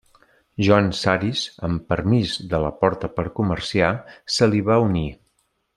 John 0.67 0.87
Saris, 0.99 1.43
amb 1.67 1.83
permís 1.93 2.33
de 2.55 2.63
la 2.65 2.73
Porta 2.81 3.13
per 3.19 3.29
comerciar, 3.41 3.95
se 4.39 4.53
li 4.53 4.65
va 4.71 4.83
unir. 4.91 5.07